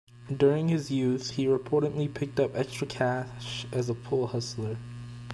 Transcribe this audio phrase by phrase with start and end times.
[0.35, 4.77] During his youth, he reportedly picked up extra cash as a pool hustler.